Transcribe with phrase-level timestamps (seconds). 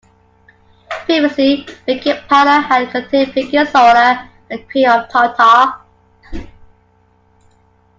[1.05, 5.75] Previously, baking powder had contained baking soda and cream of tartar.